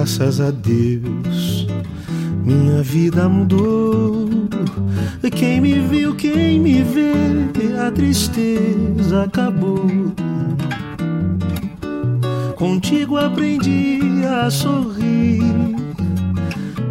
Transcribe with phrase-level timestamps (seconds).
[0.00, 1.66] Graças a Deus,
[2.42, 4.30] minha vida mudou.
[5.30, 7.12] Quem me viu, quem me vê,
[7.78, 9.86] a tristeza acabou.
[12.56, 15.42] Contigo aprendi a sorrir,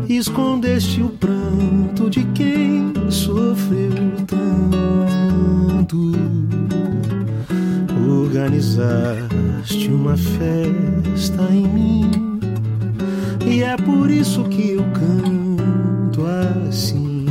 [0.07, 3.89] escondeste o pranto de quem sofreu
[4.27, 6.11] tanto.
[8.07, 12.28] Organizaste uma festa em mim,
[13.59, 16.25] e é por isso que eu canto
[16.65, 17.25] assim.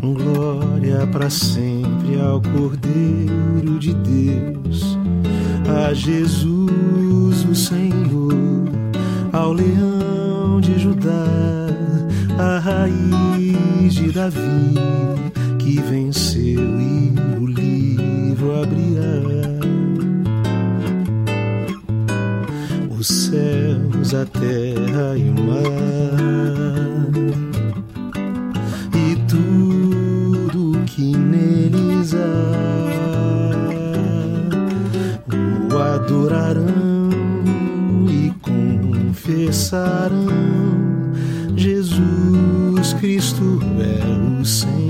[0.00, 4.98] Glória para sempre ao Cordeiro de Deus,
[5.68, 8.32] a Jesus o Senhor,
[9.34, 11.68] ao leão de Judá,
[12.38, 14.74] a raiz de Davi,
[15.58, 19.47] que venceu e o livro abrirá.
[24.14, 25.72] A terra e o mar,
[28.94, 32.18] e tudo que neles há,
[35.70, 37.10] o adorarão
[38.08, 40.26] e confessarão:
[41.54, 44.87] Jesus Cristo é o Senhor,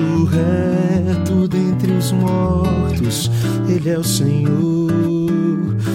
[0.00, 3.30] ressurreto dentre os mortos,
[3.68, 4.90] Ele é o Senhor.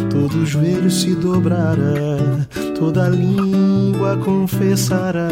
[0.10, 2.46] Todo joelho se dobrará,
[2.78, 5.30] toda língua confessará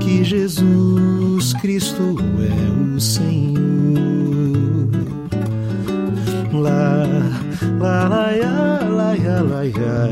[0.00, 3.58] que Jesus Cristo é o Senhor.
[6.52, 7.06] Lá,
[7.78, 10.10] lá, lá, ya, lá, ya, lá, ya,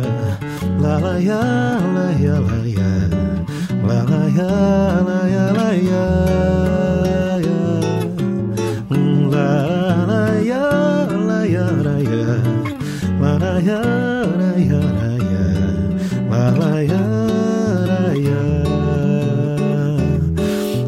[0.81, 1.41] lá, lá, ya,
[1.94, 2.93] lá, ya, lá, ya,
[3.83, 6.76] lá, lá, ya, lá, ya, lá, ya,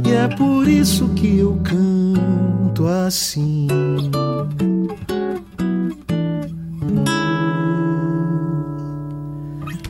[0.07, 3.67] E é por isso que eu canto assim.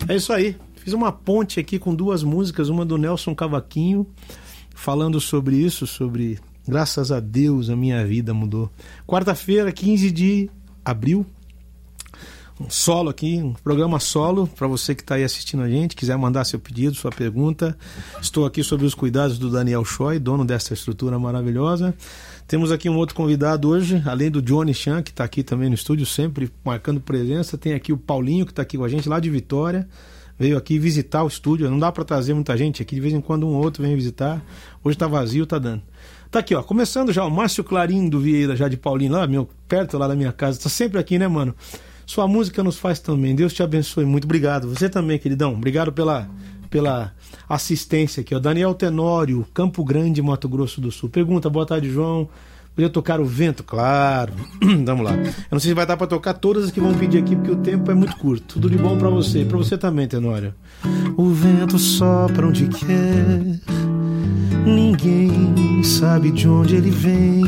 [0.09, 0.57] É isso aí.
[0.77, 4.07] Fiz uma ponte aqui com duas músicas, uma do Nelson Cavaquinho,
[4.75, 8.71] falando sobre isso, sobre graças a Deus a minha vida mudou.
[9.07, 10.51] Quarta-feira, 15 de
[10.91, 11.27] abril,
[12.59, 16.17] um solo aqui, um programa solo para você que está aí assistindo a gente, quiser
[16.17, 17.77] mandar seu pedido, sua pergunta.
[18.21, 21.95] Estou aqui sobre os cuidados do Daniel Choi, dono dessa estrutura maravilhosa.
[22.49, 25.75] Temos aqui um outro convidado hoje, além do Johnny Chan, que está aqui também no
[25.75, 27.59] estúdio, sempre marcando presença.
[27.59, 29.87] Tem aqui o Paulinho, que está aqui com a gente lá de Vitória.
[30.39, 31.71] Veio aqui visitar o estúdio.
[31.71, 33.95] Não dá para trazer muita gente aqui, de vez em quando um ou outro vem
[33.95, 34.43] visitar.
[34.83, 35.83] Hoje está vazio, tá dando.
[36.31, 36.63] Tá aqui, ó.
[36.63, 40.15] Começando já, o Márcio Clarim do Vieira, já de Paulinho, lá, meu, perto lá da
[40.15, 40.61] minha casa.
[40.61, 41.55] Tá sempre aqui, né, mano?
[42.05, 43.35] Sua música nos faz também.
[43.35, 44.25] Deus te abençoe muito.
[44.25, 44.69] Obrigado.
[44.69, 45.55] Você também, queridão.
[45.55, 46.29] Obrigado pela,
[46.69, 47.15] pela
[47.49, 48.39] assistência aqui, ó.
[48.39, 51.09] Daniel Tenório, Campo Grande, Mato Grosso do Sul.
[51.09, 52.29] Pergunta, boa tarde, João.
[52.75, 53.65] Podia tocar o vento?
[53.65, 54.33] Claro.
[54.85, 55.17] Vamos lá.
[55.17, 57.51] Eu não sei se vai dar para tocar todas as que vão pedir aqui, porque
[57.51, 58.55] o tempo é muito curto.
[58.55, 59.45] Tudo de bom para você.
[59.45, 60.55] Para você também, Tenório.
[61.17, 63.98] O vento sopra onde quer.
[64.75, 67.43] Ninguém sabe de onde ele vem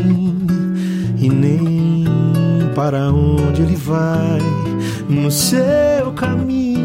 [1.18, 2.04] e nem
[2.74, 4.40] para onde ele vai
[5.08, 6.80] no seu caminho.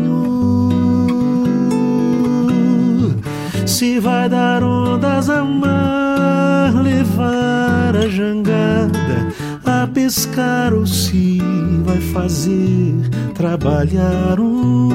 [3.66, 9.34] Se vai dar ondas a mar, levar a jangada
[9.66, 11.42] a pescar ou se
[11.84, 12.94] vai fazer
[13.34, 14.90] trabalhar um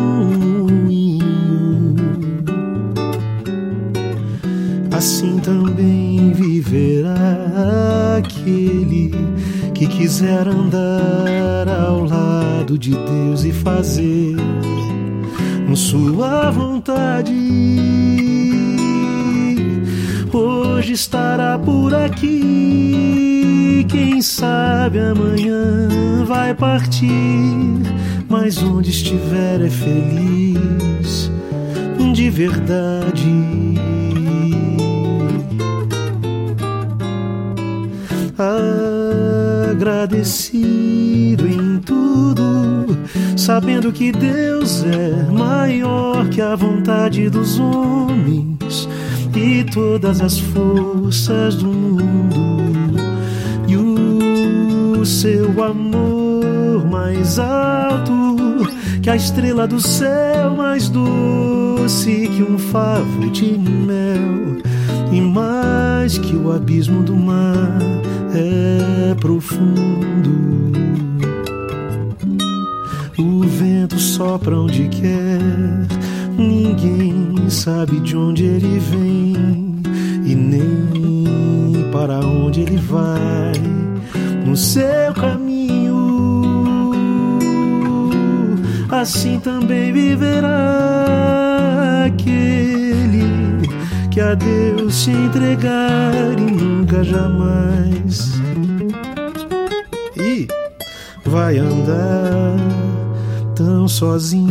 [0.64, 1.49] moinho.
[5.00, 9.10] Assim também viverá aquele
[9.72, 14.36] que quiser andar ao lado de Deus e fazer
[15.74, 17.32] sua vontade.
[20.34, 27.08] Hoje estará por aqui, quem sabe amanhã vai partir,
[28.28, 31.30] mas onde estiver é feliz
[32.12, 33.89] de verdade.
[39.70, 42.96] Agradecido em tudo,
[43.36, 48.88] sabendo que Deus é maior que a vontade dos homens
[49.34, 52.98] e todas as forças do mundo,
[53.68, 58.36] e o seu amor mais alto
[59.02, 64.60] que a estrela do céu mais doce que um favo de mel
[65.12, 67.78] e mais que o abismo do mar
[68.34, 70.30] é profundo.
[73.18, 75.40] O vento sopra onde quer,
[76.38, 79.34] ninguém sabe de onde ele vem
[80.24, 83.52] e nem para onde ele vai
[84.46, 85.60] no seu caminho.
[88.90, 91.06] Assim também viverá
[92.06, 93.09] aquele
[94.10, 98.32] que a Deus se entregar e nunca jamais
[100.16, 100.48] e
[101.24, 102.56] vai andar
[103.54, 104.50] tão sozinho.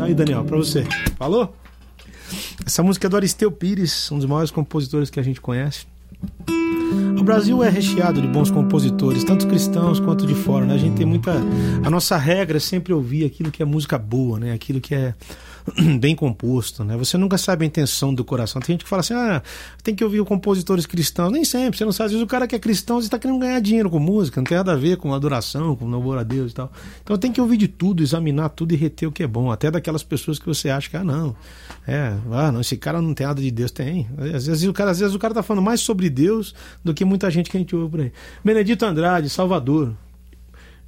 [0.00, 0.84] Aí, Daniel, para você.
[1.16, 1.54] Falou?
[2.66, 5.86] Essa música é do Aristeu Pires, um dos maiores compositores que a gente conhece.
[7.18, 10.74] O Brasil é recheado de bons compositores, tanto cristãos quanto de fora, né?
[10.74, 11.32] A gente tem muita.
[11.84, 14.52] A nossa regra é sempre ouvir aquilo que é música boa, né?
[14.52, 15.14] Aquilo que é
[15.98, 16.96] bem composto, né?
[16.96, 18.60] Você nunca sabe a intenção do coração.
[18.60, 19.42] Tem gente que fala assim, ah,
[19.82, 21.32] tem que ouvir compositores cristãos.
[21.32, 22.06] Nem sempre, você não sabe.
[22.06, 24.56] Às vezes o cara que é cristão está querendo ganhar dinheiro com música, não tem
[24.56, 26.72] nada a ver com adoração, com louvor a Deus e tal.
[27.02, 29.50] Então tem que ouvir de tudo, examinar tudo e reter o que é bom.
[29.50, 31.34] Até daquelas pessoas que você acha que, ah, não,
[31.86, 33.70] é, ah, não, esse cara não tem nada de Deus.
[33.70, 34.08] Tem.
[34.34, 36.54] Às vezes o cara, às vezes o cara tá falando mais sobre Deus
[36.84, 38.12] do que muita gente que a gente ouve por aí.
[38.44, 39.94] Benedito Andrade, Salvador.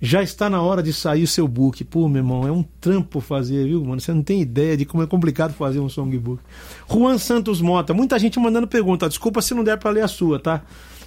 [0.01, 1.85] Já está na hora de sair o seu book.
[1.85, 4.01] Pô, meu irmão, é um trampo fazer, viu, mano?
[4.01, 6.43] Você não tem ideia de como é complicado fazer um songbook.
[6.91, 9.09] Juan Santos Mota, muita gente mandando pergunta.
[9.09, 10.63] Desculpa se não der para ler a sua, tá?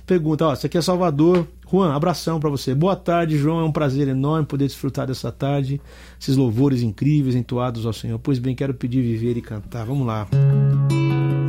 [0.05, 1.47] Pergunta, ó, isso aqui é Salvador.
[1.71, 2.75] Juan, abração para você.
[2.75, 3.61] Boa tarde, João.
[3.61, 5.81] É um prazer enorme poder desfrutar dessa tarde,
[6.19, 8.19] esses louvores incríveis entoados ao Senhor.
[8.19, 9.85] Pois bem, quero pedir viver e cantar.
[9.85, 10.27] Vamos lá.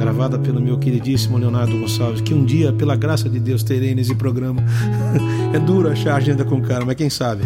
[0.05, 4.15] Gravada pelo meu queridíssimo Leonardo Gonçalves, que um dia, pela graça de Deus, terei nesse
[4.15, 4.63] programa.
[5.55, 7.43] é duro achar agenda com cara, mas quem sabe?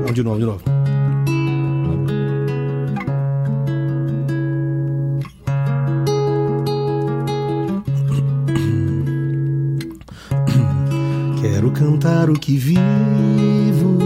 [0.00, 0.62] Vamos de novo, de novo.
[11.42, 13.98] Quero cantar o que vivo,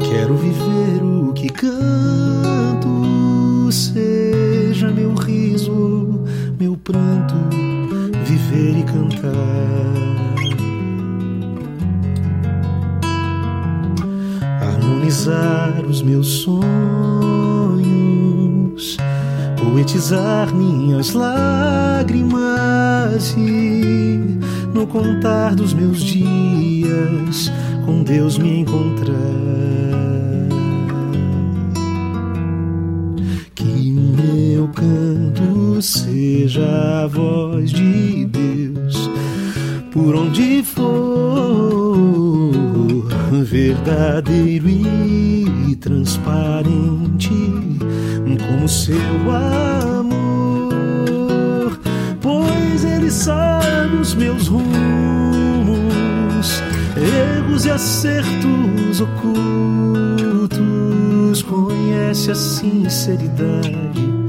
[0.00, 4.53] quero viver o que canto, meu
[6.84, 7.34] pranto,
[8.24, 9.32] viver e cantar.
[14.60, 16.68] Harmonizar os meus sonhos,
[19.58, 22.44] poetizar minhas lágrimas
[23.38, 24.38] e
[24.74, 27.50] no contar dos meus dias
[27.86, 30.13] com Deus me encontrar.
[36.54, 39.10] Seja a voz de Deus
[39.92, 42.52] por onde for,
[43.42, 47.28] verdadeiro e transparente
[48.48, 48.94] como seu
[49.30, 50.20] amor,
[52.20, 54.64] pois Ele sabe os meus rumos,
[56.96, 60.52] erros e acertos ocultos,
[61.42, 64.23] conhece a sinceridade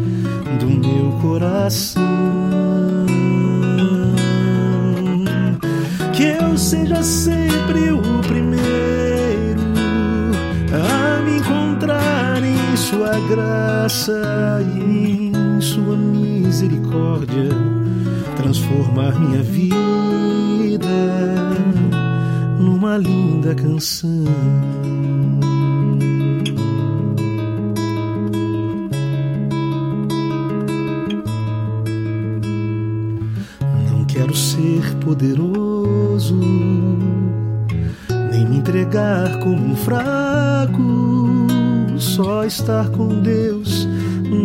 [0.57, 2.03] do meu coração.
[6.13, 9.62] Que eu seja sempre o primeiro
[10.74, 17.50] a me encontrar em Sua graça e em Sua misericórdia,
[18.38, 19.75] transformar minha vida
[22.59, 24.25] numa linda canção.
[34.35, 36.35] Ser poderoso,
[38.31, 41.47] nem me entregar como um fraco,
[41.97, 43.87] só estar com Deus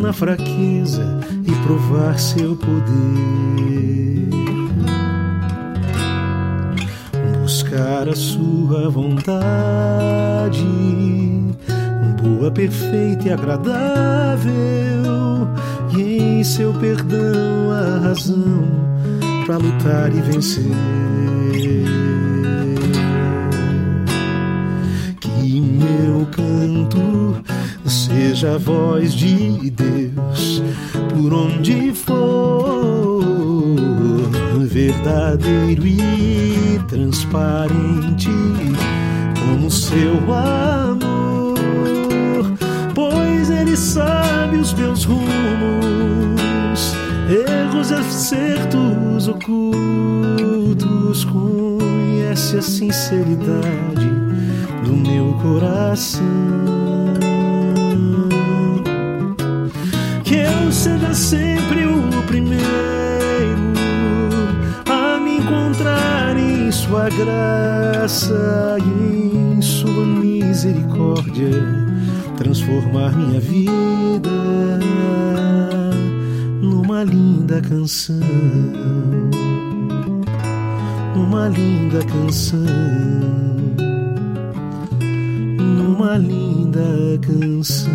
[0.01, 4.31] na fraqueza e provar seu poder.
[7.43, 10.65] Buscar a sua vontade,
[12.23, 14.53] boa, perfeita e agradável,
[15.97, 18.90] e em seu perdão a razão
[19.51, 20.63] para lutar e vencer.
[25.21, 27.43] Que meu canto
[27.85, 30.63] seja a voz de Deus
[31.09, 33.25] por onde for,
[34.69, 38.31] verdadeiro e transparente
[39.35, 41.57] como seu amor,
[42.95, 45.80] pois Ele sabe os meus rumos
[47.81, 51.25] erros, acertos ocultos.
[51.25, 54.11] Conhece a sinceridade
[54.85, 56.25] do meu coração.
[60.23, 62.61] Que eu seja sempre o primeiro
[64.89, 71.51] a me encontrar em Sua graça e em Sua misericórdia,
[72.37, 74.31] transformar minha vida
[76.91, 78.17] numa linda canção,
[81.15, 82.59] numa linda canção,
[85.57, 86.81] numa linda
[87.23, 87.93] canção.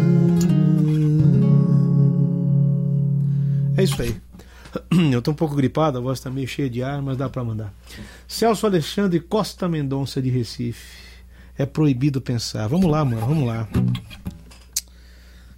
[3.76, 4.16] É isso aí.
[5.12, 7.44] Eu tô um pouco gripado, a voz tá meio cheia de ar, mas dá para
[7.44, 7.74] mandar.
[8.26, 11.04] Celso Alexandre Costa Mendonça de Recife.
[11.58, 12.66] É proibido pensar.
[12.68, 13.68] Vamos lá, mano, vamos lá.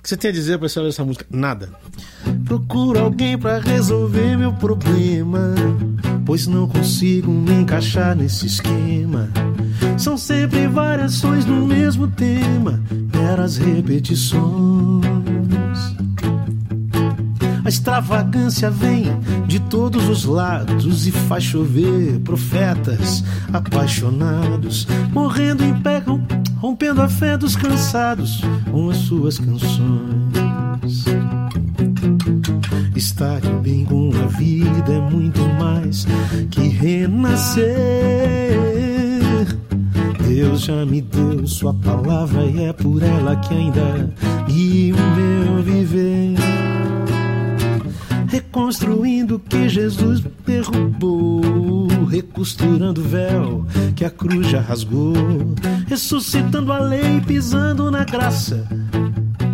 [0.08, 1.26] Que você tem a dizer para essa música?
[1.30, 1.70] Nada.
[2.46, 5.54] Procuro alguém para resolver meu problema,
[6.26, 9.28] pois não consigo me encaixar nesse esquema.
[9.98, 12.82] São sempre variações do mesmo tema,
[13.14, 15.04] meras repetições.
[17.66, 19.08] A extravagância vem
[19.46, 26.02] de todos os lados e faz chover profetas apaixonados, morrendo em pé,
[26.60, 31.06] rompendo a fé dos cansados com as suas canções.
[32.96, 36.06] Estar bem com a vida é muito mais
[36.52, 37.68] que renascer.
[40.28, 44.14] Deus já me deu sua palavra e é por ela que ainda
[44.48, 46.38] guia o meu viver
[48.28, 55.14] reconstruindo o que Jesus derrubou, recosturando o véu que a cruz já rasgou,
[55.88, 58.68] ressuscitando a lei, pisando na graça,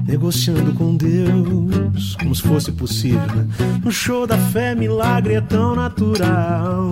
[0.05, 3.47] negociando com Deus como se fosse possível.
[3.83, 6.91] No show da fé, milagre é tão natural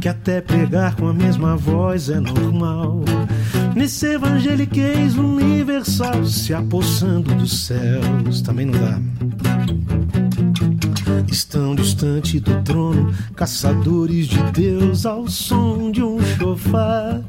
[0.00, 3.02] que até pregar com a mesma voz é normal.
[3.74, 9.53] Nesse evangeliquez universal, se apossando dos céus, também não dá
[11.34, 17.20] estão distante do trono, caçadores de Deus ao som de um chofar.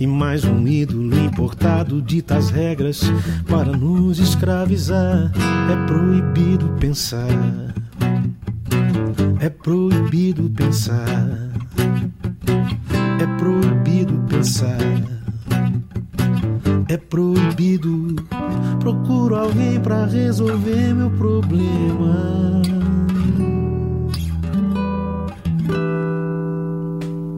[0.00, 3.02] E mais um ídolo importado dita as regras
[3.48, 5.30] para nos escravizar.
[5.70, 7.28] É proibido pensar.
[9.38, 11.28] É proibido pensar.
[13.20, 14.78] É proibido pensar.
[16.88, 18.27] É proibido.
[18.88, 22.62] Procuro alguém para resolver meu problema.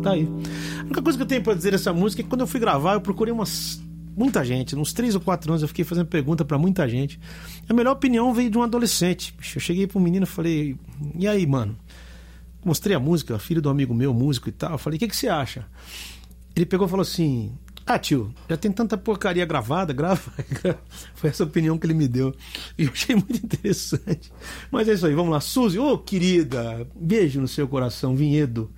[0.01, 0.29] Tá aí.
[0.79, 2.61] A única coisa que eu tenho para dizer dessa música é que quando eu fui
[2.61, 3.83] gravar, eu procurei umas
[4.17, 7.19] muita gente, uns 3 ou 4 anos eu fiquei fazendo pergunta para muita gente.
[7.69, 9.35] A melhor opinião veio de um adolescente.
[9.53, 10.77] Eu cheguei um menino e falei:
[11.17, 11.77] "E aí, mano?"
[12.65, 14.71] Mostrei a música, filho do amigo meu, músico e tal.
[14.71, 15.67] Eu falei: "O que que você acha?"
[16.55, 17.51] Ele pegou e falou assim:
[17.93, 20.33] ah, tio, já tem tanta porcaria gravada, grava.
[21.15, 22.33] Foi essa opinião que ele me deu.
[22.79, 24.33] E eu achei muito interessante.
[24.71, 25.41] Mas é isso aí, vamos lá.
[25.41, 28.71] Suzy, ô oh, querida, beijo no seu coração, Vinhedo.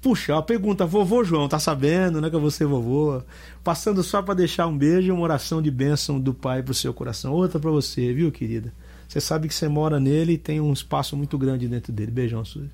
[0.00, 3.20] Puxa, a pergunta, vovô João, tá sabendo, né, que vou ser vovô?
[3.64, 6.94] Passando só para deixar um beijo e uma oração de bênção do pai pro seu
[6.94, 7.32] coração.
[7.32, 8.72] Outra para você, viu, querida?
[9.08, 12.12] Você sabe que você mora nele e tem um espaço muito grande dentro dele.
[12.12, 12.70] Beijão, Suzy.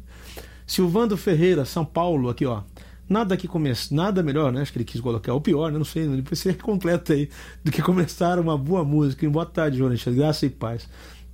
[0.67, 2.63] Silvando Ferreira, São Paulo, aqui, ó.
[3.11, 4.63] Nada que comece, nada melhor, né?
[4.63, 5.79] Acho que ele quis colocar o pior, né?
[5.79, 7.29] Não sei, depois você completa aí,
[7.65, 9.29] do que começar uma boa música.
[9.29, 10.05] Boa tarde, Jonas.
[10.05, 10.89] Graça e paz.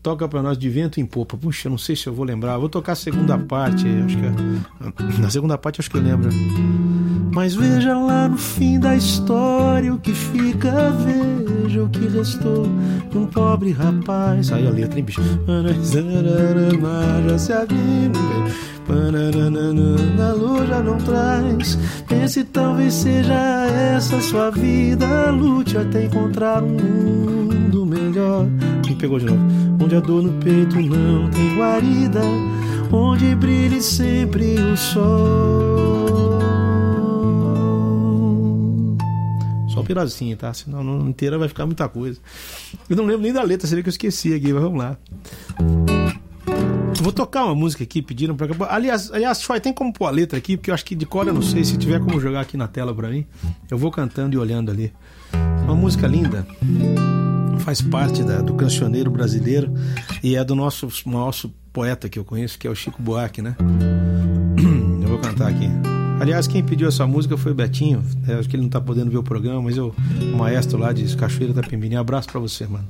[0.07, 1.37] Toca para nós de vento em popa.
[1.37, 2.57] Puxa, não sei se eu vou lembrar.
[2.59, 3.89] Vou tocar a segunda parte.
[3.89, 5.19] Acho que é...
[5.21, 6.29] na segunda parte acho que eu lembro.
[7.33, 12.69] Mas veja lá no fim da história o que fica, veja o que restou
[13.11, 14.53] de um pobre rapaz.
[14.53, 15.21] Aí a letra, hein, bicho?
[17.29, 18.21] Já se abrindo,
[20.23, 21.77] a luz já não traz.
[22.07, 23.35] Pense, talvez seja
[23.97, 25.33] essa sua vida.
[25.33, 28.47] Lute até encontrar um mundo melhor.
[28.87, 29.41] Me pegou de novo.
[29.83, 32.21] Onde a dor no peito não tem guarida.
[32.93, 36.39] Onde brilhe sempre o sol.
[39.69, 40.55] Só um pedacinho, tá?
[40.55, 42.21] Senão não inteira vai ficar muita coisa.
[42.89, 44.97] Eu não lembro nem da letra, seria que eu esqueci aqui, mas vamos lá.
[47.03, 48.49] Vou tocar uma música aqui, pediram pra.
[48.69, 50.57] Aliás, aliás, Choi, tem como pôr a letra aqui?
[50.57, 51.65] Porque eu acho que de cor eu não sei.
[51.65, 53.27] Se tiver como jogar aqui na tela pra mim,
[53.71, 54.93] eu vou cantando e olhando ali.
[55.65, 56.47] Uma música linda.
[57.67, 59.75] Faz parte da, do cancioneiro brasileiro
[60.23, 61.35] e é do nosso maior
[61.73, 63.57] poeta que eu conheço, que é o Chico Buarque, né?
[65.03, 65.69] Eu vou cantar aqui.
[66.21, 68.05] Aliás, quem pediu essa música foi o Betinho.
[68.29, 69.93] É, acho que ele não tá podendo ver o programa, mas eu,
[70.33, 71.99] o maestro lá de Cachoeira da Pimbininha.
[71.99, 72.87] Abraço para você, mano.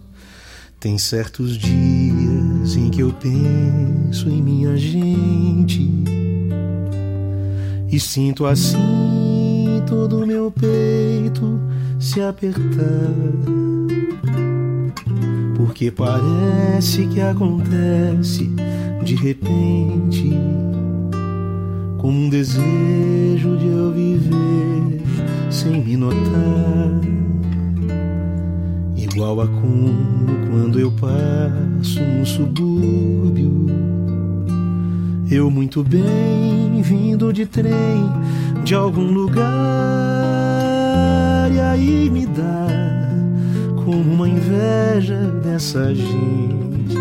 [0.78, 5.90] Tem certos dias em que eu penso em minha gente
[7.90, 11.58] e sinto assim todo o meu peito
[11.98, 13.14] se apertar.
[15.66, 18.48] Porque parece que acontece
[19.04, 20.32] de repente,
[21.98, 25.02] como um desejo de eu viver
[25.50, 27.00] sem me notar.
[28.96, 29.92] Igual a como
[30.48, 33.66] quando eu passo no subúrbio.
[35.28, 38.08] Eu muito bem vindo de trem
[38.64, 39.42] de algum lugar
[41.52, 43.05] e aí me dá
[43.86, 46.96] como uma inveja dessa gente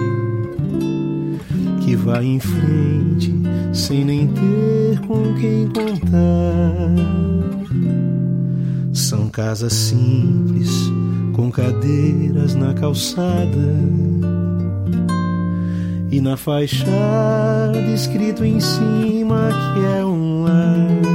[1.84, 3.34] que vai em frente
[3.74, 6.94] sem nem ter com quem contar.
[8.94, 10.70] São casas simples
[11.34, 13.74] com cadeiras na calçada
[16.12, 21.15] e na fachada escrito em cima que é um lar.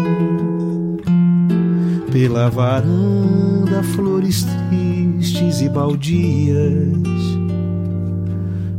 [2.12, 6.88] Pela varanda, flores tristes e baldias,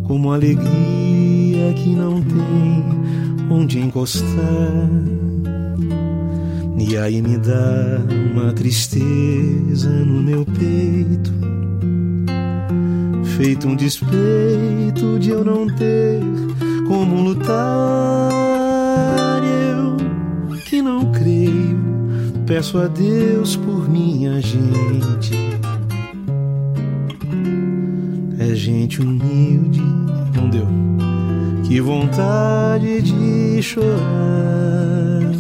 [0.03, 2.83] como alegria que não tem
[3.50, 4.89] onde encostar.
[6.77, 8.01] E aí me dá
[8.33, 11.31] uma tristeza no meu peito,
[13.38, 16.19] feito um despeito de eu não ter
[16.88, 18.29] como lutar.
[19.41, 19.96] Eu
[20.65, 21.79] que não creio,
[22.53, 25.31] peço a Deus por minha gente.
[28.37, 29.79] É gente humilde,
[30.35, 30.68] não deu.
[31.64, 35.31] Que vontade de chorar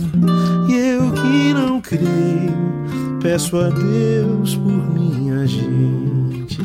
[0.69, 6.61] que não creio, peço a Deus por minha gente.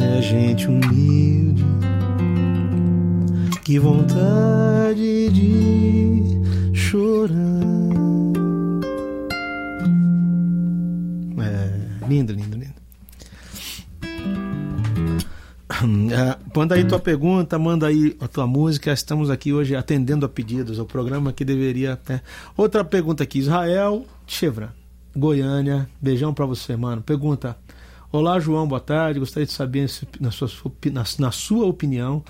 [0.00, 1.66] É gente humilde,
[3.62, 6.29] que vontade de
[6.90, 7.36] chorar.
[11.38, 12.80] É, lindo, lindo, lindo.
[16.12, 18.92] É, manda aí tua pergunta, manda aí a tua música.
[18.92, 20.80] Estamos aqui hoje atendendo a pedidos.
[20.80, 21.98] O programa que deveria.
[22.08, 22.20] Né?
[22.56, 24.74] Outra pergunta aqui: Israel Chevra,
[25.16, 25.88] Goiânia.
[26.00, 27.02] Beijão para você, mano.
[27.02, 27.56] Pergunta:
[28.10, 29.20] Olá, João, boa tarde.
[29.20, 29.88] Gostaria de saber,
[30.20, 30.50] na sua,
[30.92, 32.24] na, na sua opinião,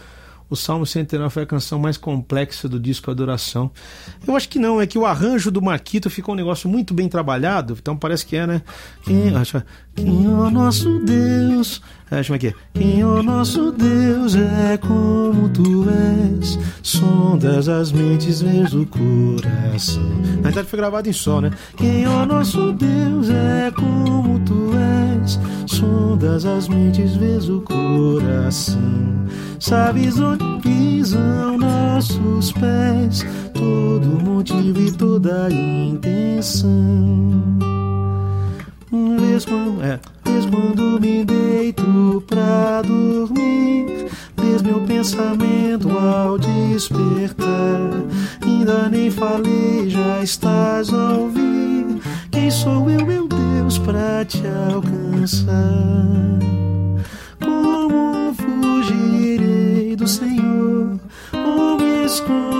[0.50, 3.70] o Salmo 109 foi a canção mais complexa do disco Adoração.
[4.26, 7.08] Eu acho que não, é que o arranjo do Marquito ficou um negócio muito bem
[7.08, 8.62] trabalhado, então parece que é, né?
[9.04, 9.62] Quem, acho,
[9.94, 11.80] quem é o nosso Deus?
[12.10, 12.52] É, chama aqui.
[12.74, 20.02] Quem é o nosso Deus é como tu és, sondas as mentes, vês o coração.
[20.36, 21.52] Na verdade foi gravado em sol, né?
[21.76, 24.99] Quem é o nosso Deus é como tu és,
[25.66, 28.80] sondas as mentes, vês o coração.
[29.58, 36.70] Sabes onde pisam nossos pés, todo motivo e toda intenção.
[38.90, 47.46] Vês quando, é, vês quando me deito pra dormir, vês meu pensamento ao despertar.
[48.42, 52.00] Ainda nem falei, já estás a ouvir.
[52.30, 53.29] Quem sou eu, meu
[53.60, 54.40] Deus, pra te
[54.72, 55.52] alcançar?
[57.44, 60.98] Como fugirei do Senhor?
[61.34, 62.59] Ou me esconderei?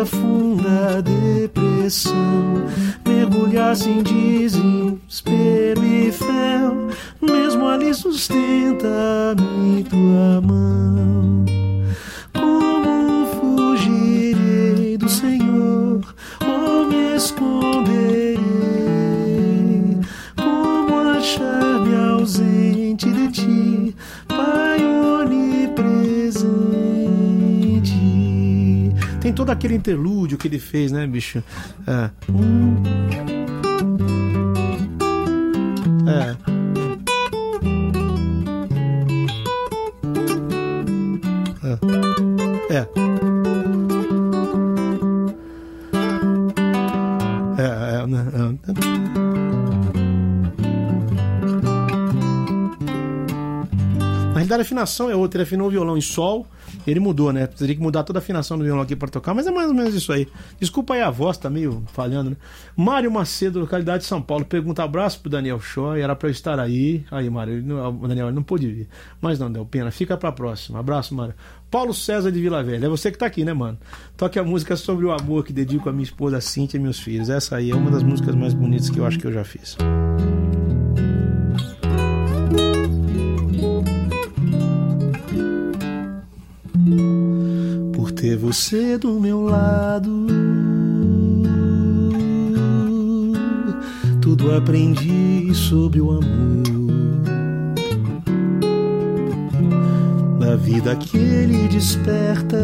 [0.00, 2.64] Descesse a funda depressão,
[3.06, 6.60] mergulhasse em desespero e fé,
[7.20, 10.69] mesmo ali sustenta-me tua mão.
[30.40, 31.42] Que ele fez, né, bicho?
[31.86, 32.10] É.
[36.10, 36.36] É.
[41.62, 42.76] É.
[42.76, 42.88] É.
[47.58, 47.64] É,
[48.02, 49.50] é, né, é.
[54.50, 55.38] realidade a afinação é outra.
[55.38, 56.46] Ele afinou o violão em sol,
[56.90, 57.46] ele mudou, né?
[57.46, 59.74] Teria que mudar toda a afinação do violão aqui para tocar, mas é mais ou
[59.74, 60.26] menos isso aí.
[60.58, 62.36] Desculpa aí a voz, tá meio falhando, né?
[62.76, 66.58] Mário Macedo, localidade de São Paulo, pergunta abraço pro Daniel Choi, era para eu estar
[66.58, 67.04] aí.
[67.10, 67.62] Aí, Mário,
[68.00, 68.88] o Daniel ele não pôde vir.
[69.20, 70.78] Mas não deu pena, fica pra próxima.
[70.78, 71.34] Abraço, Mário.
[71.70, 73.78] Paulo César de Vila Velha, é você que tá aqui, né, mano?
[74.16, 77.30] Toque a música sobre o amor que dedico a minha esposa Cíntia e meus filhos.
[77.30, 79.76] Essa aí é uma das músicas mais bonitas que eu acho que eu já fiz.
[79.76, 80.29] Por
[88.20, 90.26] ter você do meu lado,
[94.20, 96.62] tudo aprendi sobre o amor.
[100.38, 102.62] Da vida que ele desperta,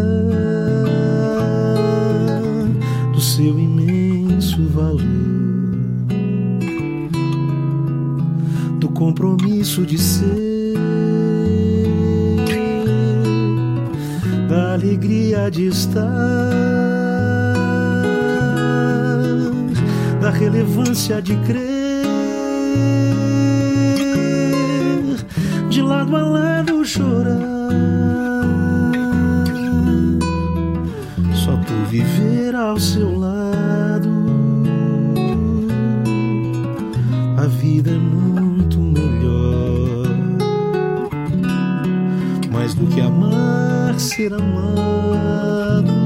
[3.14, 5.00] do seu imenso valor,
[8.78, 10.55] do compromisso de ser
[14.56, 16.02] da alegria de estar,
[20.18, 22.06] da relevância de crer,
[25.68, 27.36] de lado a lado chorar,
[31.34, 34.08] só por viver ao seu lado,
[37.36, 40.06] a vida é muito melhor,
[42.50, 43.45] mais do que amar
[43.98, 45.96] ser amado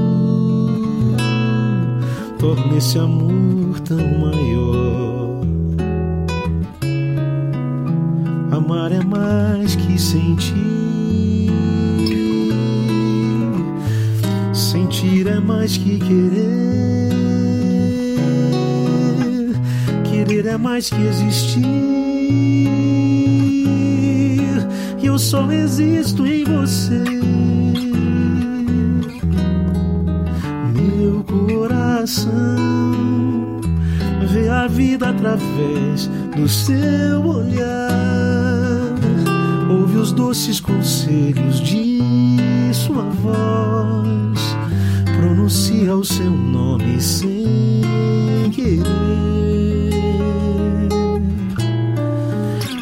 [2.41, 5.41] torna esse amor tão maior.
[8.51, 11.51] Amar é mais que sentir,
[14.55, 17.11] sentir é mais que querer,
[20.05, 21.67] querer é mais que existir.
[24.99, 27.20] E eu só existo em você.
[35.21, 38.95] Através do seu olhar,
[39.71, 42.01] ouve os doces conselhos de
[42.73, 44.57] sua voz,
[45.19, 48.81] pronuncia o seu nome sem querer.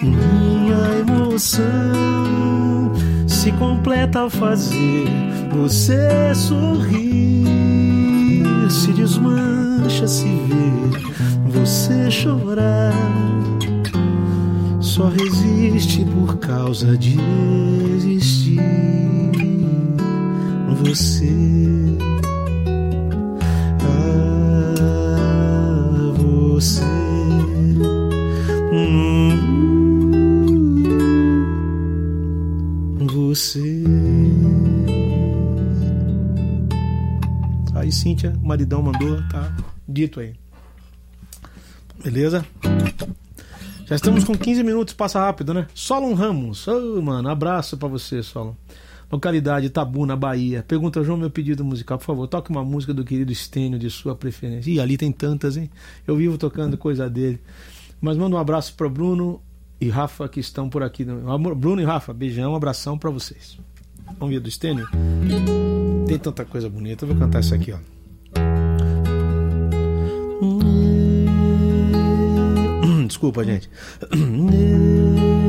[0.00, 2.92] Minha emoção
[3.26, 5.08] se completa ao fazer
[5.50, 6.97] você sorrir
[12.28, 12.92] chorar.
[14.80, 17.16] Só resiste por causa de
[17.96, 18.60] existir
[20.80, 21.32] você.
[23.82, 24.74] Ah,
[26.16, 26.84] você.
[33.14, 33.84] Você.
[37.74, 39.54] Aí, Cíntia, o maridão mandou, tá
[39.88, 40.34] dito aí.
[42.02, 42.44] Beleza?
[43.86, 45.66] Já estamos com 15 minutos, passa rápido, né?
[45.74, 48.54] Solon Ramos, oh, mano, abraço para você, Solon.
[49.10, 50.62] Localidade Tabuna, Bahia.
[50.66, 54.14] Pergunta, João, meu pedido musical, por favor, toque uma música do querido Estênio de sua
[54.14, 54.70] preferência.
[54.70, 55.70] Ih, ali tem tantas, hein?
[56.06, 57.40] Eu vivo tocando coisa dele.
[58.00, 59.40] Mas manda um abraço para Bruno
[59.80, 61.06] e Rafa que estão por aqui.
[61.56, 63.58] Bruno e Rafa, beijão, abração para vocês.
[64.18, 64.86] Vamos ver do Estênio?
[66.06, 67.04] Tem tanta coisa bonita.
[67.04, 67.97] Eu vou cantar isso aqui, ó.
[73.08, 73.68] Desculpa, gente.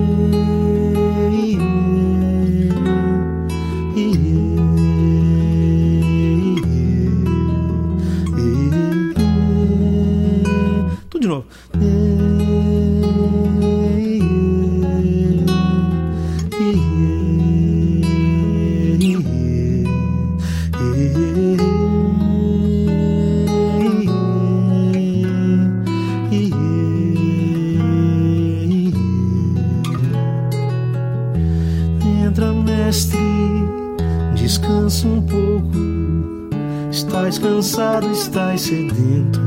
[38.29, 39.41] estás sedento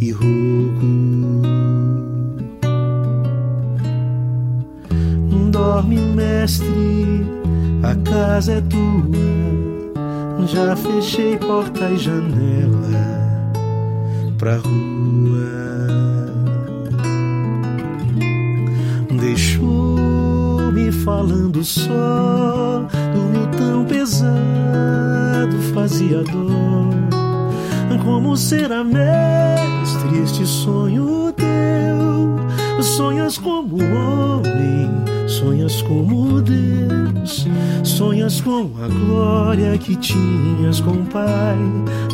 [0.00, 0.86] e rouco.
[5.52, 7.24] Dorme, mestre,
[7.84, 8.82] a casa é tua.
[10.48, 13.52] Já fechei porta e janela
[14.36, 14.91] pra rua.
[38.62, 41.56] A glória que tinhas com o Pai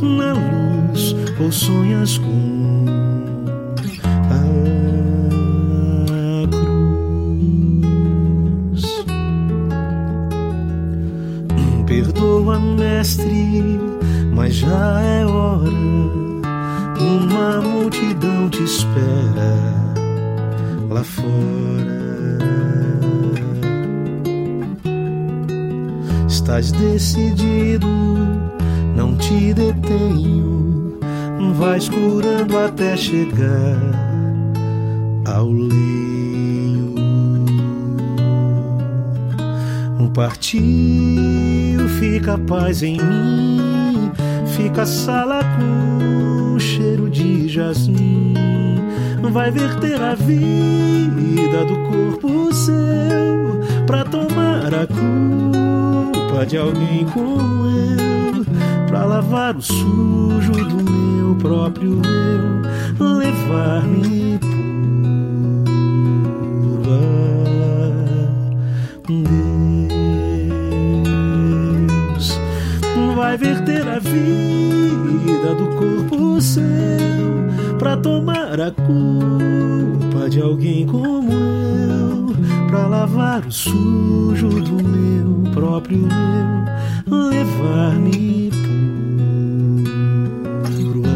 [0.00, 2.86] na luz, ou sonhas com
[4.30, 4.40] a
[8.72, 9.04] cruz.
[11.86, 13.78] Perdoa, mestre,
[14.34, 15.68] mas já é hora.
[16.98, 19.54] Uma multidão te espera
[20.88, 22.07] lá fora.
[26.48, 27.86] Estás decidido,
[28.96, 30.98] não te detenho,
[31.52, 33.76] vais curando até chegar
[35.26, 36.94] ao leio.
[40.00, 44.10] Um partiu, fica paz em mim,
[44.56, 48.32] fica a sala com cheiro de jasmim
[49.30, 54.86] vai verter a vida do corpo seu pra tomar a
[56.28, 58.44] culpa de alguém como eu,
[58.86, 62.02] pra lavar o sujo do meu próprio
[63.00, 64.48] eu, levar-me por
[72.06, 72.38] Deus.
[73.16, 76.68] Vai verter a vida do corpo seu
[77.78, 82.07] pra tomar a culpa de alguém como eu,
[82.68, 88.50] pra lavar o sujo do meu próprio eu, levar-me
[90.60, 91.08] puro a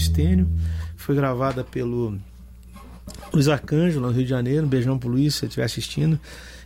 [0.00, 0.48] Estênio,
[0.96, 2.18] foi gravada pelo
[3.32, 4.66] Luiz Arcanjo, lá no Rio de Janeiro.
[4.66, 6.18] Um beijão pro Luiz, se você estiver assistindo.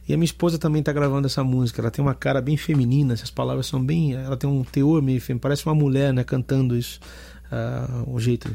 [0.08, 1.80] E a minha esposa também está gravando essa música.
[1.80, 4.14] Ela tem uma cara bem feminina, essas palavras são bem.
[4.14, 7.00] Ela tem um teor meio feminino, parece uma mulher, né, cantando isso.
[7.50, 8.54] Uh, o jeito.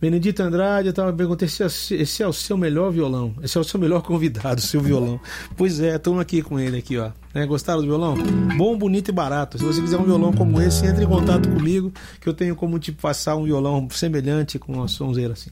[0.00, 3.34] Benedito Andrade, eu estava perguntando se esse é o seu melhor violão.
[3.42, 5.20] Esse é o seu melhor convidado, seu violão.
[5.56, 7.10] Pois é, estamos aqui com ele aqui, ó.
[7.34, 8.16] É, gostaram do violão?
[8.56, 9.58] Bom, bonito e barato.
[9.58, 12.78] Se você quiser um violão como esse, entre em contato comigo, que eu tenho como
[12.78, 15.50] te passar um violão semelhante com uma sonzeira assim.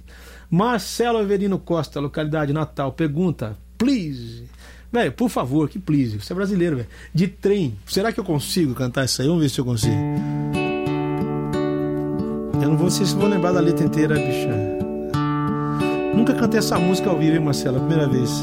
[0.48, 4.44] Marcelo Averino Costa, localidade Natal, pergunta: please.
[4.92, 6.20] Velho, por favor, que please.
[6.20, 6.88] Você é brasileiro, velho.
[7.12, 7.76] De trem.
[7.86, 9.28] Será que eu consigo cantar isso aí?
[9.28, 10.65] Vamos ver se eu consigo.
[12.60, 14.48] Eu não vou sei se vou lembrar da letra inteira, bicha.
[16.14, 17.78] Nunca cantei essa música ao vivo, hein, Marcelo?
[17.78, 18.42] Primeira vez.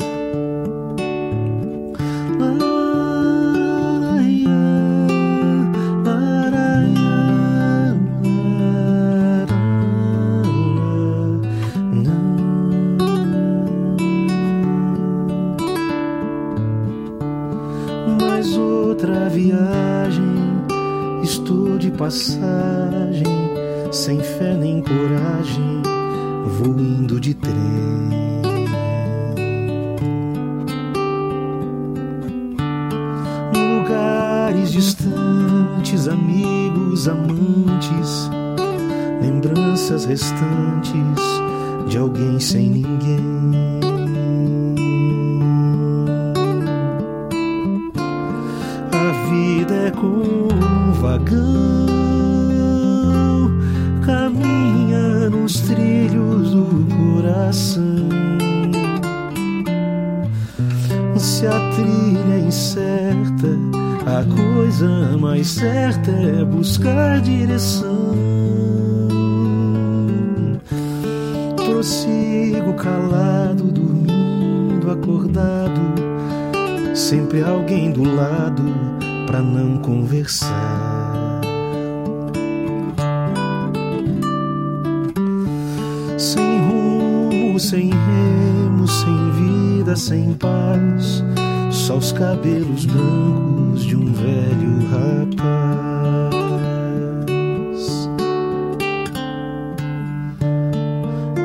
[87.63, 91.23] Sem remo, sem vida, sem paz,
[91.71, 95.69] só os cabelos brancos de um velho rapaz.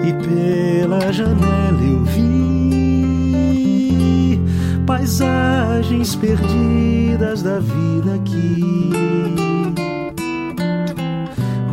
[0.05, 3.21] E pela janela eu vi
[4.85, 8.61] paisagens perdidas da vida aqui.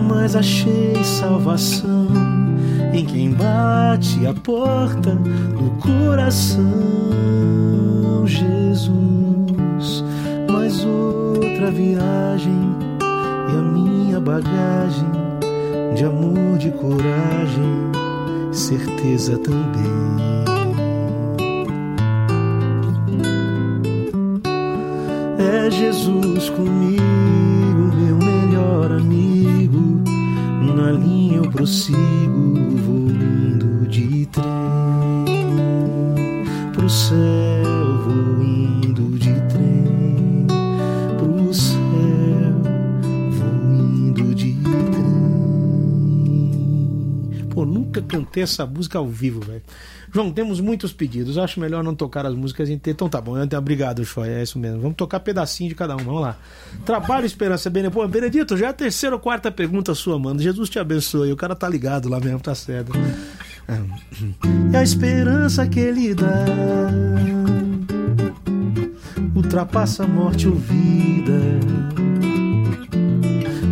[0.07, 2.34] Mas achei salvação
[2.95, 6.63] em quem bate a porta do coração,
[8.25, 10.03] Jesus.
[10.49, 12.57] Mais outra viagem
[13.51, 15.11] e a minha bagagem
[15.93, 17.91] de amor, de coragem,
[18.53, 19.65] certeza também.
[25.37, 30.01] É Jesus comigo, meu melhor amigo.
[30.75, 32.64] Na linha eu prossigo
[48.35, 49.61] cantei essa música ao vivo, velho.
[50.13, 51.37] João, temos muitos pedidos.
[51.37, 52.95] Acho melhor não tocar as músicas inteiras.
[52.95, 54.29] Então tá bom, obrigado, Choi.
[54.29, 54.81] É isso mesmo.
[54.81, 55.99] Vamos tocar pedacinho de cada um.
[55.99, 56.37] Vamos lá.
[56.85, 57.93] Trabalho, esperança, Benedito.
[57.93, 60.39] Pô, Benedito, já é a terceira ou quarta pergunta sua, mano.
[60.39, 61.31] Jesus te abençoe.
[61.31, 62.91] O cara tá ligado lá mesmo, tá certo.
[64.73, 66.45] É a esperança que ele dá
[69.33, 71.39] ultrapassa a morte ou vida.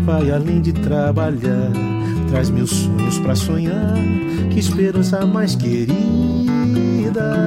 [0.06, 1.92] Vai além de trabalhar
[2.33, 3.93] traz meus sonhos para sonhar.
[4.49, 5.93] Que esperança mais querida,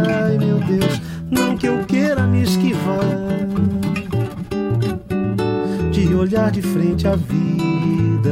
[0.08, 3.00] ai meu Deus, não que eu queira me esquivar
[5.90, 8.30] de olhar de frente à vida.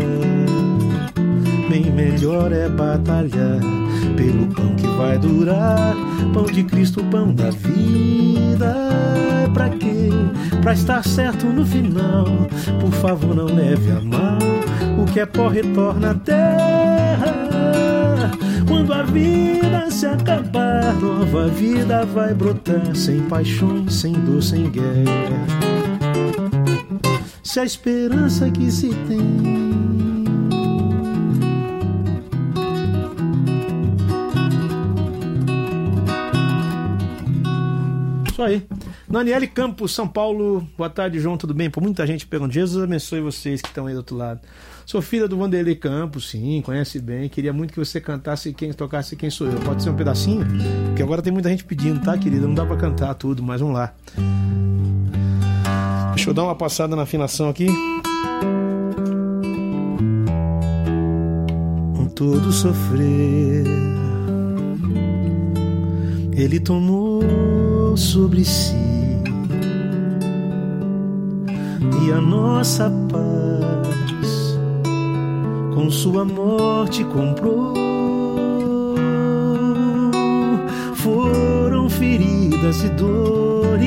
[1.68, 3.60] Bem melhor é batalhar
[4.16, 5.94] pelo pão que vai durar,
[6.32, 9.03] pão de Cristo, pão da vida.
[10.64, 12.24] Pra estar certo no final.
[12.80, 14.38] Por favor, não leve a mal
[14.98, 17.34] o que é pó retorna à terra.
[18.66, 25.46] Quando a vida se acabar, nova vida vai brotar, sem paixões, sem dor, sem guerra.
[27.42, 29.63] Se a esperança que se tem
[38.34, 38.66] Isso aí.
[39.08, 40.68] Daniele Campos, São Paulo.
[40.76, 41.36] Boa tarde, João.
[41.36, 41.70] Tudo bem?
[41.70, 42.52] Por muita gente pergunta.
[42.52, 44.40] Jesus abençoe vocês que estão aí do outro lado.
[44.84, 47.28] Sou filha do Vanderlei Campos, sim, conhece bem.
[47.28, 49.60] Queria muito que você cantasse quem tocasse quem sou eu.
[49.60, 50.44] Pode ser um pedacinho?
[50.86, 52.44] Porque agora tem muita gente pedindo, tá, querida?
[52.44, 53.94] Não dá para cantar tudo, mas vamos lá.
[56.16, 57.68] Deixa eu dar uma passada na afinação aqui.
[61.96, 63.64] Um todo sofrer,
[66.32, 66.58] ele
[67.96, 68.74] sobre si
[72.04, 74.58] e a nossa paz
[75.74, 77.74] com sua morte comprou.
[80.94, 83.84] Foram feridas e dores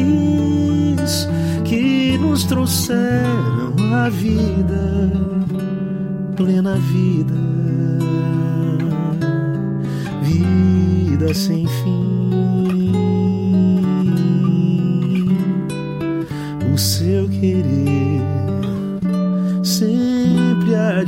[1.64, 5.12] que nos trouxeram a vida,
[6.36, 7.36] plena vida,
[10.22, 12.17] vida sem fim.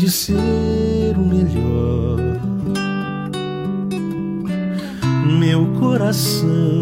[0.09, 2.17] De ser o melhor.
[5.37, 6.81] Meu coração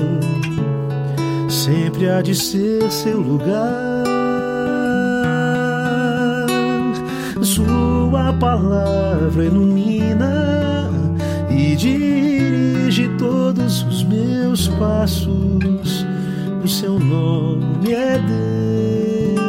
[1.50, 4.06] sempre há de ser seu lugar.
[7.42, 10.90] Sua palavra ilumina
[11.50, 16.06] e dirige todos os meus passos.
[16.64, 18.18] O seu nome é
[19.36, 19.42] Deus,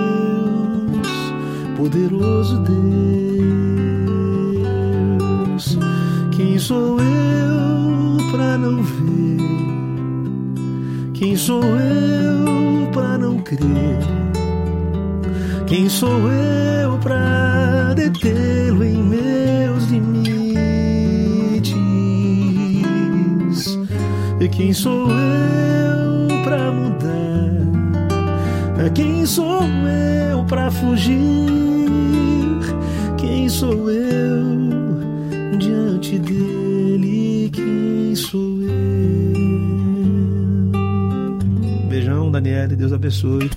[1.76, 3.17] poderoso Deus.
[6.58, 9.38] Quem sou eu para não ver?
[11.14, 14.00] Quem sou eu para não crer?
[15.68, 20.18] Quem sou eu para detê-lo em meus limites?
[24.40, 27.70] E quem sou eu para mudar?
[28.96, 29.62] Quem sou
[30.32, 31.14] eu para fugir?
[33.16, 34.57] Quem sou eu
[35.98, 37.50] diante dele?
[37.50, 38.68] Quem sou eu?
[41.88, 43.50] Beijão, Daniele, Deus abençoe.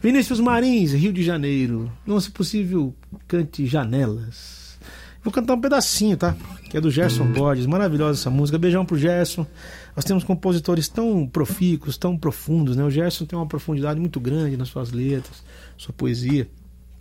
[0.00, 1.90] Vinícius Marins, Rio de Janeiro.
[2.06, 2.94] Não, se possível,
[3.28, 4.78] cante Janelas.
[5.22, 6.34] Vou cantar um pedacinho, tá?
[6.70, 7.66] Que é do Gerson Borges.
[7.66, 8.58] Maravilhosa essa música.
[8.58, 9.46] Beijão pro Gerson.
[9.94, 12.82] Nós temos compositores tão profícuos, tão profundos, né?
[12.82, 15.44] O Gerson tem uma profundidade muito grande nas suas letras,
[15.76, 16.48] sua poesia.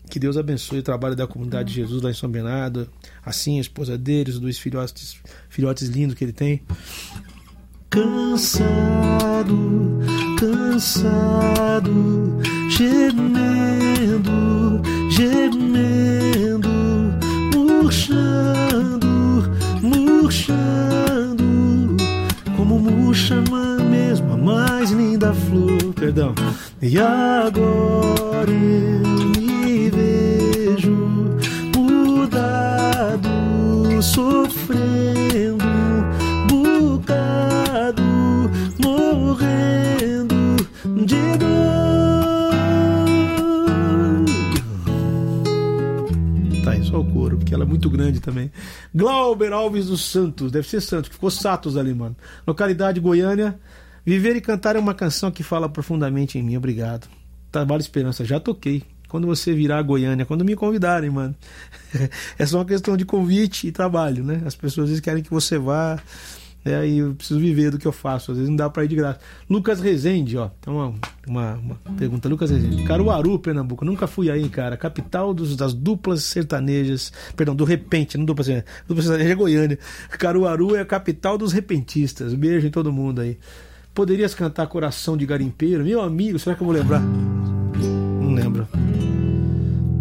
[0.10, 2.89] Que Deus abençoe o trabalho da comunidade de Jesus lá em São Bernardo.
[3.24, 5.18] Assim, a esposa deles, os dois filhotes,
[5.49, 6.64] filhotes lindos que ele tem.
[7.91, 8.66] Cansado,
[10.39, 12.39] cansado,
[12.70, 14.82] gemendo,
[15.12, 16.70] gemendo,
[17.55, 19.07] murchando,
[19.84, 21.45] murchando,
[22.57, 23.36] como murcha
[23.89, 26.34] mesmo a mais linda flor, perdão.
[26.82, 29.39] E agora eu
[47.80, 48.52] muito grande também.
[48.94, 52.16] Glauber Alves dos Santos, deve ser Santos, que ficou Satos ali, mano.
[52.46, 53.58] Localidade Goiânia.
[54.06, 57.08] Viver e cantar é uma canção que fala profundamente em mim, obrigado.
[57.52, 58.84] Trabalho Esperança, já toquei.
[59.08, 61.36] Quando você virar a Goiânia, quando me convidarem, mano.
[62.38, 64.44] É só uma questão de convite e trabalho, né?
[64.46, 66.00] As pessoas vezes querem que você vá.
[66.64, 68.32] É, e eu preciso viver do que eu faço.
[68.32, 69.20] Às vezes não dá pra ir de graça.
[69.49, 70.49] Lucas Rezende, ó.
[70.62, 70.93] Tem uma,
[71.28, 72.28] uma, uma pergunta.
[72.28, 72.84] Lucas Rezende.
[72.84, 73.86] Caruaru, Pernambuco.
[73.86, 74.76] Nunca fui aí, cara.
[74.76, 77.14] Capital dos, das duplas sertanejas.
[77.36, 78.18] Perdão, do repente.
[78.18, 78.84] Não dupla sertaneja.
[78.88, 79.80] Dupla sertaneja é Goiânia.
[80.12, 82.34] Caruaru é a capital dos repentistas.
[82.34, 83.38] Beijo em todo mundo aí.
[83.93, 85.84] Poderias cantar Coração de Garimpeiro?
[85.84, 87.01] Meu amigo, será que eu vou lembrar?
[87.01, 88.68] Não lembro.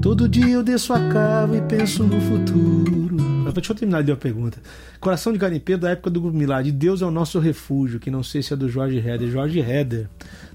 [0.01, 3.28] Todo dia eu desço a cava e penso no futuro.
[3.53, 4.59] Deixa eu terminar de a pergunta.
[5.01, 6.71] Coração de Garimpeiro da época do Grupo Milagre.
[6.73, 9.31] Deus é o nosso refúgio, que não sei se é do Jorge Heder.
[9.31, 10.09] Jorge Heder.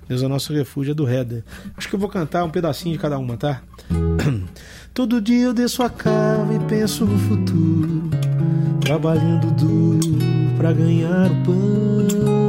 [0.07, 1.43] Deus é o nosso refúgio, é do Heder.
[1.77, 3.61] Acho que eu vou cantar um pedacinho de cada uma, tá?
[4.93, 8.09] Todo dia eu desço a cava e penso no futuro.
[8.81, 10.17] Trabalhando duro
[10.57, 12.43] pra ganhar o pão.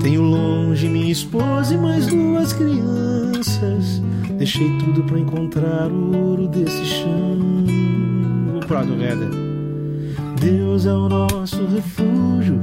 [0.00, 4.00] Tenho longe minha esposa e mais duas crianças.
[4.38, 7.69] Deixei tudo para encontrar o ouro desse chão.
[10.40, 12.60] Deus é o nosso refúgio.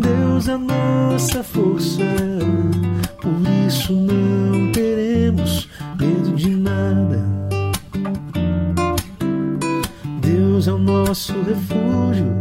[0.00, 2.02] Deus é nossa força.
[3.20, 5.68] Por isso não teremos
[6.00, 7.22] medo de nada.
[10.22, 12.32] Deus é o nosso refúgio.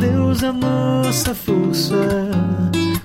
[0.00, 1.94] Deus é nossa força.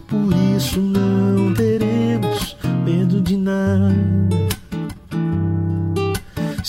[0.08, 4.07] Por isso não teremos medo de nada.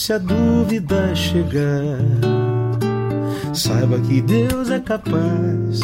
[0.09, 1.99] Se a dúvida chegar,
[3.53, 5.81] saiba que Deus é capaz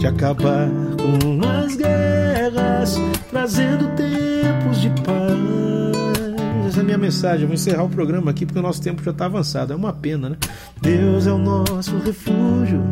[0.00, 2.96] de acabar com as guerras,
[3.30, 6.66] trazendo tempos de paz.
[6.66, 7.42] Essa é a minha mensagem.
[7.42, 9.72] Eu vou encerrar o programa aqui porque o nosso tempo já está avançado.
[9.72, 10.36] É uma pena, né?
[10.80, 12.82] Deus é o nosso refúgio.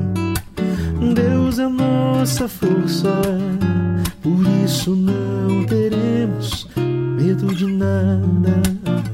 [1.16, 3.11] Deus é nossa força,
[4.23, 9.10] por isso não teremos medo de nada.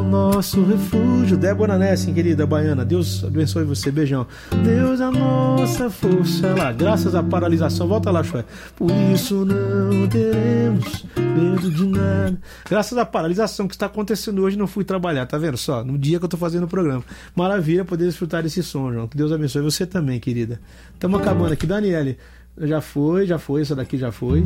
[0.00, 1.36] É o nosso refúgio.
[1.36, 4.26] Débora Nessing, querida baiana, Deus abençoe você, beijão.
[4.64, 6.46] Deus é a nossa força.
[6.46, 8.42] Olha lá, graças à paralisação, volta lá, Chué.
[8.76, 12.40] Por isso não teremos medo de nada.
[12.66, 15.84] Graças à paralisação que está acontecendo hoje, não fui trabalhar, tá vendo só?
[15.84, 17.04] No dia que eu tô fazendo o programa.
[17.36, 19.06] Maravilha poder desfrutar desse som, João.
[19.06, 20.58] Que Deus abençoe você também, querida.
[20.94, 21.66] Estamos acabando aqui.
[21.66, 22.16] Daniele,
[22.58, 24.44] já foi, já foi, essa daqui já foi.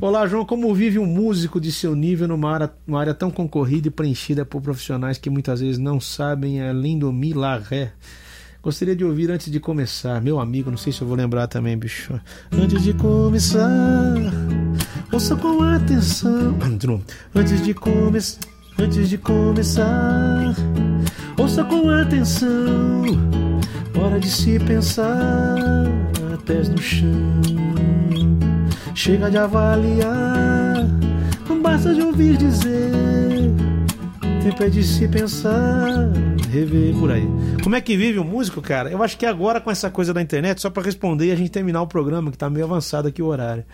[0.00, 3.88] Olá, João, como vive um músico de seu nível numa área, numa área tão concorrida
[3.88, 7.92] e preenchida por profissionais que muitas vezes não sabem além do milaré?
[8.62, 11.76] Gostaria de ouvir antes de começar, meu amigo, não sei se eu vou lembrar também,
[11.76, 12.20] bicho.
[12.52, 14.14] Antes de começar,
[15.12, 16.56] ouça com atenção.
[17.34, 18.38] Antes de começar,
[18.78, 20.54] antes de começar,
[21.36, 23.02] ouça com atenção.
[24.00, 25.84] Hora de se pensar,
[26.42, 27.40] pés no chão.
[28.94, 30.86] Chega de avaliar,
[31.48, 32.92] não basta de ouvir dizer.
[34.42, 36.10] Tempo é de se pensar,
[36.50, 37.26] rever por aí.
[37.62, 38.90] Como é que vive o músico, cara?
[38.90, 41.50] Eu acho que agora com essa coisa da internet, só para responder e a gente
[41.50, 43.64] terminar o programa, que tá meio avançado aqui o horário.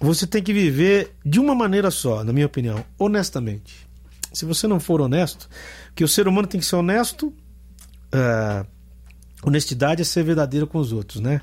[0.00, 3.86] Você tem que viver de uma maneira só, na minha opinião, honestamente.
[4.32, 5.48] Se você não for honesto,
[5.94, 7.28] que o ser humano tem que ser honesto,
[8.12, 8.66] uh,
[9.44, 11.40] honestidade é ser verdadeiro com os outros, né?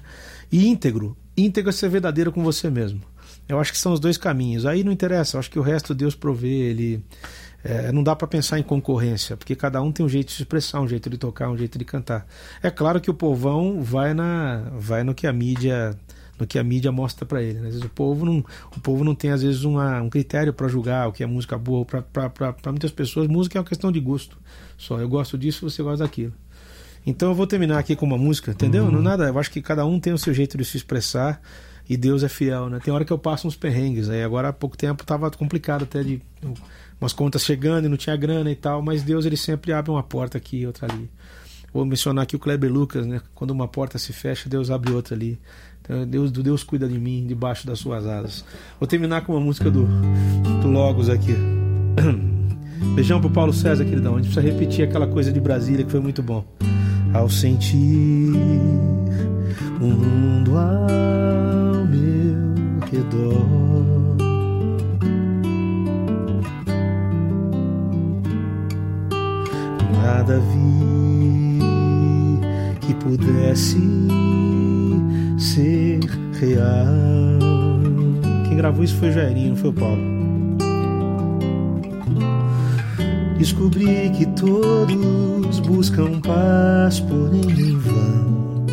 [0.51, 3.01] E íntegro, íntegro é ser verdadeiro com você mesmo.
[3.47, 4.65] Eu acho que são os dois caminhos.
[4.65, 7.03] Aí não interessa, eu acho que o resto Deus provê, ele
[7.63, 10.41] é, não dá para pensar em concorrência, porque cada um tem um jeito de se
[10.41, 12.25] expressar, um jeito de tocar, um jeito de cantar.
[12.61, 15.95] É claro que o povão vai na, vai no que a mídia,
[16.39, 17.59] no que a mídia mostra para ele.
[17.59, 17.67] Né?
[17.67, 18.43] Às vezes o povo não,
[18.75, 21.57] o povo não tem às vezes uma, um critério para julgar o que é música
[21.57, 21.85] boa.
[21.85, 24.37] Para muitas pessoas, música é uma questão de gosto.
[24.77, 26.33] Só eu gosto disso, você gosta daquilo.
[27.05, 28.85] Então eu vou terminar aqui com uma música, entendeu?
[28.85, 28.91] Uhum.
[28.91, 29.27] Não nada.
[29.27, 31.41] Eu acho que cada um tem o seu jeito de se expressar
[31.89, 32.79] e Deus é fiel, né?
[32.83, 34.23] Tem hora que eu passo uns perrengues aí.
[34.23, 36.21] Agora há pouco tempo tava complicado até de
[36.99, 40.03] umas contas chegando e não tinha grana e tal, mas Deus ele sempre abre uma
[40.03, 41.09] porta aqui e outra ali.
[41.73, 43.21] Vou mencionar aqui o Kleber Lucas, né?
[43.33, 45.39] Quando uma porta se fecha, Deus abre outra ali.
[45.81, 48.45] Então, Deus, Deus cuida de mim debaixo das suas asas.
[48.79, 49.87] Vou terminar com uma música do,
[50.61, 51.35] do Logos aqui.
[52.93, 54.15] Beijão pro Paulo César, queridão.
[54.15, 56.45] A gente precisa repetir aquela coisa de Brasília que foi muito bom
[57.13, 58.31] ao sentir
[59.79, 63.61] o mundo ao meu redor.
[70.03, 71.59] Nada vi
[72.79, 73.79] que pudesse
[75.37, 75.99] ser
[76.39, 77.41] real.
[78.47, 80.21] Quem gravou isso foi o Jairinho, não foi o Paulo.
[83.41, 88.65] Descobri que todos buscam paz, porém em vão,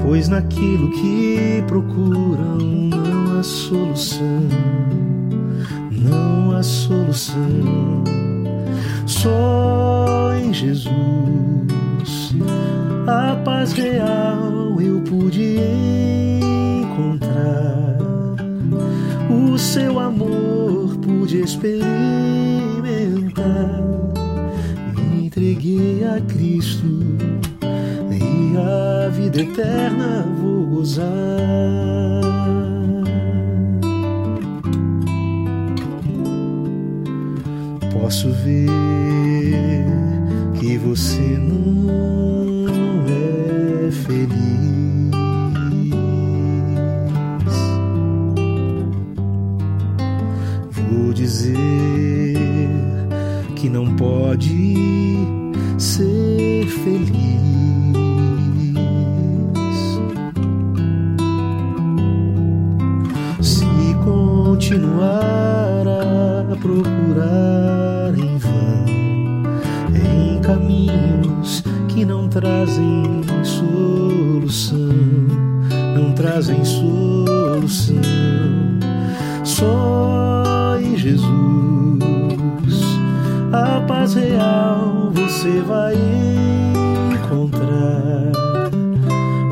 [0.00, 4.46] pois naquilo que procuram não há solução,
[5.90, 8.04] não há solução.
[9.06, 12.32] Só em Jesus
[13.08, 15.58] a paz real eu pude
[16.80, 17.98] encontrar.
[19.28, 22.73] O seu amor pude experimentar.
[24.96, 26.86] Me entreguei a Cristo
[28.10, 31.04] e a vida eterna vou gozar.
[37.92, 38.68] Posso ver
[40.58, 42.43] que você não
[64.94, 65.86] continuar
[66.52, 68.84] a procurar em vão,
[69.92, 74.78] em caminhos que não trazem solução,
[75.96, 77.96] não trazem solução.
[79.42, 82.04] Só em Jesus
[83.52, 85.96] a paz real você vai
[87.14, 88.32] encontrar.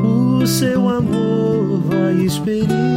[0.03, 2.92] O seu amor vai experimentar.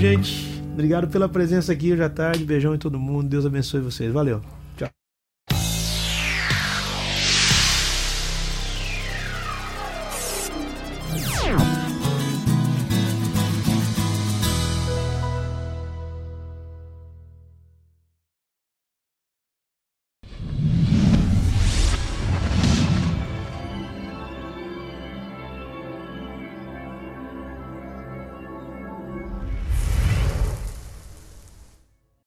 [0.00, 0.62] Gente.
[0.72, 2.42] Obrigado pela presença aqui hoje à tarde.
[2.42, 3.28] Beijão em todo mundo.
[3.28, 4.10] Deus abençoe vocês.
[4.10, 4.40] Valeu.